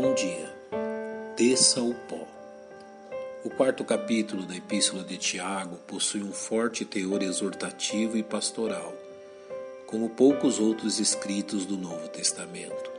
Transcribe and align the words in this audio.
Bom 0.00 0.14
dia. 0.14 0.48
Desça 1.36 1.82
o 1.82 1.92
pó. 1.92 2.24
O 3.44 3.50
quarto 3.50 3.84
capítulo 3.84 4.46
da 4.46 4.54
Epístola 4.54 5.02
de 5.02 5.16
Tiago 5.16 5.74
possui 5.88 6.22
um 6.22 6.30
forte 6.32 6.84
teor 6.84 7.20
exortativo 7.20 8.16
e 8.16 8.22
pastoral, 8.22 8.94
como 9.88 10.08
poucos 10.08 10.60
outros 10.60 11.00
escritos 11.00 11.66
do 11.66 11.76
Novo 11.76 12.06
Testamento. 12.10 12.92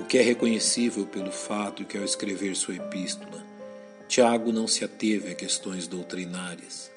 O 0.00 0.04
que 0.04 0.16
é 0.16 0.22
reconhecível 0.22 1.06
pelo 1.06 1.32
fato 1.32 1.84
que, 1.84 1.98
ao 1.98 2.04
escrever 2.04 2.54
sua 2.54 2.76
epístola, 2.76 3.44
Tiago 4.06 4.52
não 4.52 4.68
se 4.68 4.84
ateve 4.84 5.32
a 5.32 5.34
questões 5.34 5.88
doutrinárias, 5.88 6.88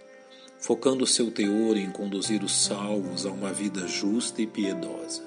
focando 0.60 1.08
seu 1.08 1.32
teor 1.32 1.78
em 1.78 1.90
conduzir 1.90 2.44
os 2.44 2.56
salvos 2.56 3.26
a 3.26 3.32
uma 3.32 3.52
vida 3.52 3.88
justa 3.88 4.40
e 4.40 4.46
piedosa. 4.46 5.24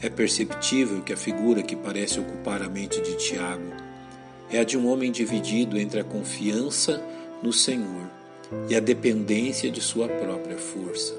É 0.00 0.10
perceptível 0.10 1.00
que 1.00 1.14
a 1.14 1.16
figura 1.16 1.62
que 1.62 1.74
parece 1.74 2.20
ocupar 2.20 2.62
a 2.62 2.68
mente 2.68 3.00
de 3.00 3.16
Tiago 3.16 3.72
é 4.50 4.58
a 4.58 4.64
de 4.64 4.76
um 4.76 4.86
homem 4.88 5.10
dividido 5.10 5.78
entre 5.78 6.00
a 6.00 6.04
confiança 6.04 7.02
no 7.42 7.50
Senhor 7.50 8.06
e 8.68 8.76
a 8.76 8.80
dependência 8.80 9.70
de 9.70 9.80
sua 9.80 10.06
própria 10.06 10.58
força, 10.58 11.14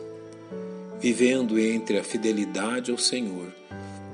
vivendo 1.00 1.58
entre 1.59 1.98
a 1.98 2.03
fidelidade 2.03 2.91
ao 2.91 3.00
Senhor 3.00 3.52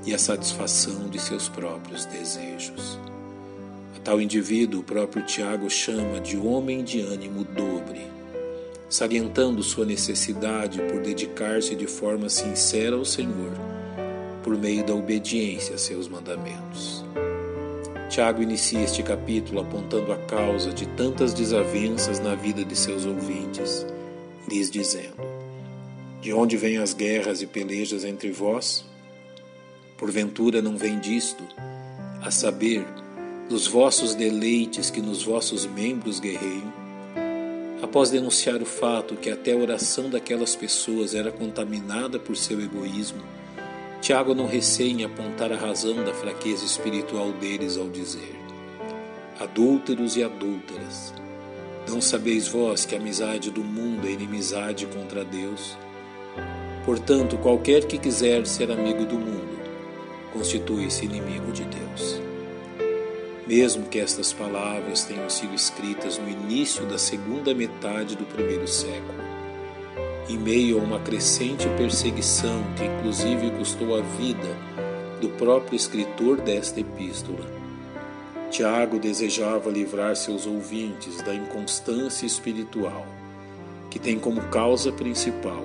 e 0.05 0.13
a 0.13 0.17
satisfação 0.17 1.09
de 1.09 1.19
seus 1.19 1.49
próprios 1.49 2.05
desejos. 2.05 2.97
A 3.97 3.99
tal 3.99 4.21
indivíduo 4.21 4.79
o 4.79 4.83
próprio 4.83 5.25
Tiago 5.25 5.69
chama 5.69 6.21
de 6.21 6.37
homem 6.37 6.85
de 6.85 7.01
ânimo 7.01 7.43
dobre, 7.43 8.07
salientando 8.89 9.61
sua 9.61 9.85
necessidade 9.85 10.81
por 10.83 11.01
dedicar-se 11.01 11.75
de 11.75 11.85
forma 11.85 12.29
sincera 12.29 12.95
ao 12.95 13.03
Senhor 13.03 13.51
por 14.43 14.57
meio 14.57 14.85
da 14.85 14.93
obediência 14.93 15.75
a 15.75 15.77
seus 15.77 16.07
mandamentos. 16.07 17.03
Tiago 18.09 18.43
inicia 18.43 18.81
este 18.81 19.01
capítulo 19.01 19.61
apontando 19.61 20.11
a 20.11 20.17
causa 20.17 20.71
de 20.71 20.85
tantas 20.89 21.33
desavenças 21.33 22.19
na 22.19 22.35
vida 22.35 22.63
de 22.63 22.75
seus 22.75 23.05
ouvintes, 23.05 23.87
lhes 24.47 24.69
dizendo: 24.69 25.17
De 26.21 26.31
onde 26.31 26.55
vêm 26.55 26.77
as 26.77 26.93
guerras 26.93 27.41
e 27.41 27.47
pelejas 27.47 28.03
entre 28.03 28.29
vós? 28.29 28.85
Porventura 29.97 30.61
não 30.61 30.77
vem 30.77 30.99
disto, 30.99 31.43
a 32.21 32.29
saber, 32.29 32.85
dos 33.49 33.65
vossos 33.65 34.13
deleites 34.13 34.91
que 34.91 35.01
nos 35.01 35.23
vossos 35.23 35.65
membros 35.65 36.19
guerreiam? 36.19 36.71
Após 37.81 38.09
denunciar 38.11 38.61
o 38.61 38.65
fato 38.65 39.15
que 39.15 39.29
até 39.29 39.53
a 39.53 39.57
oração 39.57 40.09
daquelas 40.09 40.55
pessoas 40.55 41.15
era 41.15 41.31
contaminada 41.31 42.19
por 42.19 42.37
seu 42.37 42.61
egoísmo, 42.61 43.21
Tiago 44.03 44.35
não 44.35 44.45
receia 44.45 44.91
em 44.91 45.05
apontar 45.05 45.49
a 45.53 45.55
razão 45.55 46.03
da 46.03 46.13
fraqueza 46.13 46.65
espiritual 46.65 47.31
deles 47.31 47.77
ao 47.77 47.87
dizer: 47.87 48.35
Adúlteros 49.39 50.17
e 50.17 50.23
adúlteras, 50.25 51.13
não 51.87 52.01
sabeis 52.01 52.45
vós 52.45 52.85
que 52.85 52.95
a 52.95 52.99
amizade 52.99 53.49
do 53.49 53.63
mundo 53.63 54.05
é 54.05 54.11
inimizade 54.11 54.85
contra 54.87 55.23
Deus? 55.23 55.77
Portanto, 56.83 57.37
qualquer 57.37 57.85
que 57.85 57.97
quiser 57.97 58.45
ser 58.45 58.69
amigo 58.71 59.05
do 59.05 59.15
mundo, 59.15 59.57
constitui-se 60.33 61.05
inimigo 61.05 61.53
de 61.53 61.63
Deus. 61.63 62.21
Mesmo 63.47 63.85
que 63.85 63.99
estas 63.99 64.33
palavras 64.33 65.05
tenham 65.05 65.29
sido 65.29 65.55
escritas 65.55 66.17
no 66.17 66.27
início 66.27 66.85
da 66.87 66.97
segunda 66.97 67.55
metade 67.55 68.17
do 68.17 68.25
primeiro 68.25 68.67
século, 68.67 69.32
em 70.29 70.37
meio 70.37 70.79
a 70.79 70.83
uma 70.83 70.99
crescente 70.99 71.67
perseguição 71.77 72.63
que 72.77 72.85
inclusive 72.85 73.51
custou 73.51 73.97
a 73.97 74.01
vida 74.01 74.57
do 75.19 75.29
próprio 75.29 75.75
escritor 75.75 76.39
desta 76.41 76.79
epístola. 76.79 77.45
Tiago 78.49 78.99
desejava 78.99 79.69
livrar 79.69 80.15
seus 80.15 80.45
ouvintes 80.45 81.21
da 81.23 81.33
inconstância 81.33 82.25
espiritual, 82.25 83.05
que 83.89 83.99
tem 83.99 84.19
como 84.19 84.41
causa 84.43 84.91
principal 84.91 85.63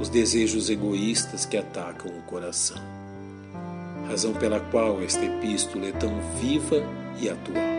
os 0.00 0.08
desejos 0.08 0.70
egoístas 0.70 1.44
que 1.44 1.56
atacam 1.56 2.10
o 2.10 2.22
coração. 2.22 2.80
Razão 4.08 4.32
pela 4.32 4.58
qual 4.58 5.00
esta 5.02 5.24
epístola 5.24 5.86
é 5.86 5.92
tão 5.92 6.10
viva 6.40 6.82
e 7.20 7.28
atual. 7.28 7.70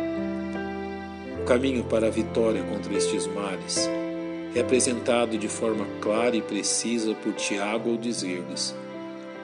O 1.41 1.45
caminho 1.45 1.84
para 1.84 2.07
a 2.07 2.11
vitória 2.11 2.63
contra 2.63 2.94
estes 2.94 3.28
males 3.28 3.90
é 4.53 4.59
apresentado 4.59 5.38
de 5.38 5.47
forma 5.47 5.85
clara 6.01 6.35
e 6.35 6.41
precisa 6.41 7.13
por 7.16 7.34
Tiago 7.34 7.91
ao 7.91 7.97
dizer-lhes 7.97 8.75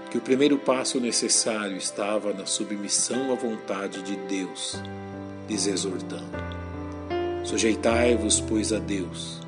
que 0.09 0.17
o 0.17 0.21
primeiro 0.21 0.57
passo 0.57 0.99
necessário 0.99 1.77
estava 1.77 2.33
na 2.33 2.45
submissão 2.45 3.31
à 3.31 3.35
vontade 3.35 4.01
de 4.01 4.15
Deus, 4.15 4.81
lhes 5.49 5.67
exortando: 5.67 6.37
Sujeitai-vos, 7.43 8.39
pois, 8.39 8.71
a 8.71 8.79
Deus. 8.79 9.41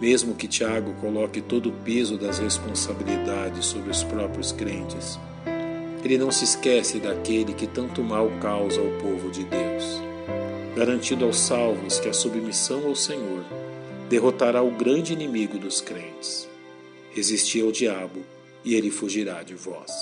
Mesmo 0.00 0.34
que 0.34 0.48
Tiago 0.48 0.92
coloque 1.00 1.40
todo 1.40 1.70
o 1.70 1.72
peso 1.72 2.18
das 2.18 2.38
responsabilidades 2.38 3.64
sobre 3.64 3.90
os 3.90 4.02
próprios 4.02 4.52
crentes, 4.52 5.18
ele 6.04 6.18
não 6.18 6.30
se 6.30 6.44
esquece 6.44 6.98
daquele 6.98 7.54
que 7.54 7.66
tanto 7.66 8.02
mal 8.02 8.30
causa 8.40 8.80
ao 8.80 8.90
povo 9.00 9.30
de 9.30 9.44
Deus, 9.44 10.02
garantindo 10.76 11.24
aos 11.24 11.38
salvos 11.38 11.98
que 11.98 12.08
a 12.08 12.12
submissão 12.12 12.86
ao 12.86 12.94
Senhor 12.94 13.44
derrotará 14.08 14.62
o 14.62 14.70
grande 14.70 15.12
inimigo 15.12 15.58
dos 15.58 15.80
crentes. 15.80 16.48
Resisti 17.12 17.60
ao 17.60 17.72
diabo 17.72 18.24
e 18.64 18.74
ele 18.74 18.90
fugirá 18.90 19.42
de 19.42 19.54
vós. 19.54 19.92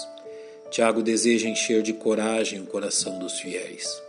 Tiago 0.71 1.03
deseja 1.03 1.49
encher 1.49 1.83
de 1.83 1.93
coragem 1.93 2.61
o 2.61 2.67
coração 2.67 3.19
dos 3.19 3.39
fiéis. 3.41 4.03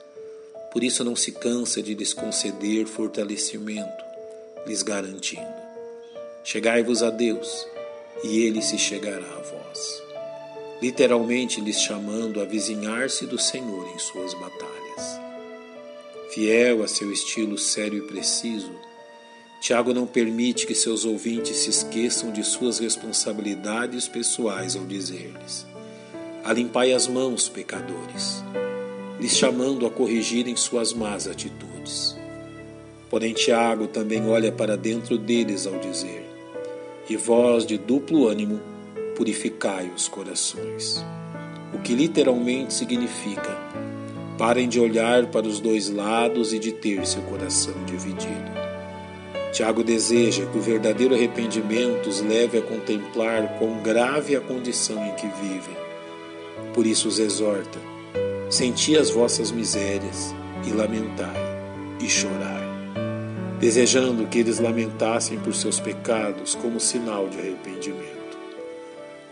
Por 0.72 0.84
isso 0.84 1.04
não 1.04 1.16
se 1.16 1.32
cansa 1.32 1.84
de 1.84 1.94
lhes 1.94 2.14
conceder 2.14 2.88
fortalecimento, 2.88 4.04
lhes 4.66 4.82
garantindo: 4.82 5.54
Chegai-vos 6.44 7.04
a 7.04 7.10
Deus, 7.10 7.68
e 8.24 8.40
ele 8.46 8.62
se 8.62 8.78
chegará 8.78 9.26
a 9.26 9.42
vós. 9.42 10.02
Literalmente 10.82 11.62
lhes 11.62 11.80
chamando 11.80 12.42
a 12.42 12.46
vizinhar-se 12.46 13.26
do 13.26 13.38
Senhor 13.38 13.88
em 13.94 14.00
suas 14.00 14.34
batalhas. 14.34 15.20
Fiel 16.32 16.82
a 16.82 16.88
seu 16.88 17.12
estilo 17.12 17.58
sério 17.58 18.00
e 18.00 18.08
preciso, 18.08 18.72
Tiago 19.64 19.94
não 19.94 20.06
permite 20.06 20.68
que 20.68 20.76
seus 20.76 21.06
ouvintes 21.06 21.56
se 21.56 21.70
esqueçam 21.70 22.34
de 22.34 22.44
suas 22.44 22.80
responsabilidades 22.80 24.10
pessoais 24.10 24.76
ao 24.76 24.84
dizer-lhes: 24.84 25.66
Alimpai 26.44 26.92
as 26.92 27.08
mãos, 27.08 27.48
pecadores, 27.48 28.44
lhes 29.22 29.38
chamando 29.38 29.86
a 29.86 29.90
corrigirem 29.90 30.54
suas 30.58 30.92
más 30.92 31.30
atitudes. 31.30 32.14
Porém, 33.10 33.34
Tiago 33.34 33.88
também 33.88 34.28
olha 34.28 34.52
para 34.52 34.76
dentro 34.76 35.18
deles 35.18 35.66
ao 35.66 35.80
dizer: 35.80 36.26
E 37.10 37.16
vós, 37.16 37.66
de 37.66 37.78
duplo 37.78 38.28
ânimo, 38.28 38.60
purificai 39.16 39.90
os 39.96 40.10
corações. 40.10 41.02
O 41.74 41.80
que 41.80 41.96
literalmente 41.96 42.74
significa: 42.74 43.58
parem 44.38 44.68
de 44.68 44.78
olhar 44.78 45.28
para 45.28 45.48
os 45.48 45.62
dois 45.62 45.88
lados 45.88 46.52
e 46.52 46.60
de 46.60 46.74
ter 46.74 47.08
seu 47.08 47.22
coração 47.22 47.74
dividido. 47.86 48.63
Tiago 49.54 49.84
deseja 49.84 50.48
que 50.48 50.58
o 50.58 50.62
verdadeiro 50.62 51.14
arrependimento 51.14 52.10
os 52.10 52.22
leve 52.22 52.58
a 52.58 52.62
contemplar 52.64 53.60
quão 53.60 53.84
grave 53.84 54.36
a 54.36 54.42
condição 54.42 55.06
em 55.06 55.14
que 55.14 55.28
vivem. 55.28 55.78
Por 56.74 56.88
isso 56.88 57.08
os 57.08 57.20
exorta: 57.20 57.78
senti 58.50 58.98
as 58.98 59.12
vossas 59.12 59.52
misérias 59.52 60.34
e 60.66 60.72
lamentai 60.72 61.36
e 62.02 62.10
chorai, 62.10 62.64
desejando 63.60 64.26
que 64.26 64.40
eles 64.40 64.58
lamentassem 64.58 65.40
por 65.40 65.54
seus 65.54 65.80
pecados 65.80 66.56
como 66.56 66.80
sinal 66.80 67.30
de 67.30 67.38
arrependimento, 67.38 68.36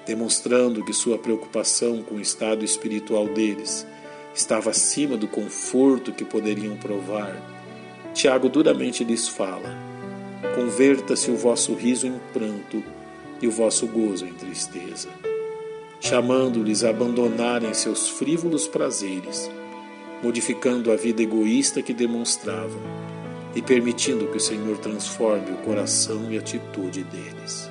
demonstrando 0.05 0.85
que 0.85 0.93
sua 0.93 1.17
preocupação 1.17 2.03
com 2.03 2.15
o 2.15 2.21
estado 2.21 2.63
espiritual 2.63 3.27
deles 3.27 3.87
estava 4.35 4.69
acima 4.69 5.17
do 5.17 5.27
conforto 5.27 6.11
que 6.11 6.23
poderiam 6.23 6.77
provar. 6.77 7.35
Tiago 8.13 8.47
duramente 8.49 9.03
lhes 9.03 9.27
fala 9.27 9.90
converta-se 10.55 11.29
o 11.31 11.35
vosso 11.35 11.73
riso 11.73 12.07
em 12.07 12.19
pranto 12.33 12.83
e 13.41 13.47
o 13.47 13.51
vosso 13.51 13.87
gozo 13.87 14.25
em 14.25 14.33
tristeza, 14.33 15.09
chamando-lhes 15.99 16.83
a 16.83 16.89
abandonarem 16.89 17.73
seus 17.73 18.09
frívolos 18.09 18.67
prazeres, 18.67 19.49
modificando 20.21 20.91
a 20.91 20.95
vida 20.95 21.21
egoísta 21.21 21.81
que 21.81 21.93
demonstravam 21.93 22.81
e 23.55 23.61
permitindo 23.61 24.27
que 24.27 24.37
o 24.37 24.41
Senhor 24.41 24.77
transforme 24.77 25.51
o 25.51 25.57
coração 25.57 26.31
e 26.31 26.37
a 26.37 26.39
atitude 26.39 27.03
deles. 27.03 27.69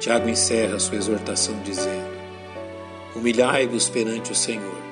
Tiago 0.00 0.28
encerra 0.28 0.78
sua 0.78 0.96
exortação 0.96 1.58
dizendo: 1.64 2.14
Humilhai-vos 3.14 3.88
perante 3.88 4.32
o 4.32 4.34
Senhor, 4.34 4.82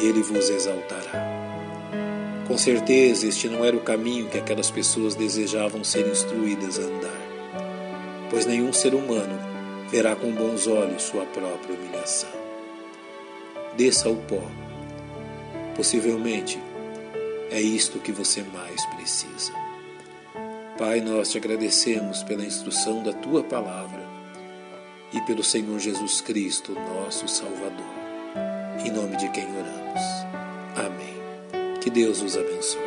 e 0.00 0.06
ele 0.06 0.22
vos 0.22 0.50
exaltará. 0.50 1.29
Com 2.50 2.58
certeza, 2.58 3.28
este 3.28 3.48
não 3.48 3.64
era 3.64 3.76
o 3.76 3.80
caminho 3.80 4.28
que 4.28 4.36
aquelas 4.36 4.72
pessoas 4.72 5.14
desejavam 5.14 5.84
ser 5.84 6.04
instruídas 6.08 6.80
a 6.80 6.82
andar, 6.82 8.26
pois 8.28 8.44
nenhum 8.44 8.72
ser 8.72 8.92
humano 8.92 9.38
verá 9.88 10.16
com 10.16 10.32
bons 10.32 10.66
olhos 10.66 11.04
sua 11.04 11.24
própria 11.26 11.76
humilhação. 11.76 12.28
Desça 13.76 14.08
ao 14.08 14.16
pó. 14.16 14.42
Possivelmente 15.76 16.60
é 17.52 17.60
isto 17.60 18.00
que 18.00 18.10
você 18.10 18.42
mais 18.42 18.84
precisa. 18.96 19.52
Pai, 20.76 21.00
nós 21.00 21.30
te 21.30 21.38
agradecemos 21.38 22.24
pela 22.24 22.44
instrução 22.44 23.00
da 23.00 23.12
tua 23.12 23.44
palavra 23.44 24.04
e 25.12 25.20
pelo 25.20 25.44
Senhor 25.44 25.78
Jesus 25.78 26.20
Cristo, 26.20 26.72
nosso 26.72 27.28
Salvador. 27.28 27.94
Em 28.84 28.90
nome 28.90 29.16
de 29.18 29.28
quem 29.28 29.44
oramos. 29.44 30.49
Deus 31.92 32.22
os 32.22 32.36
abençoe. 32.36 32.80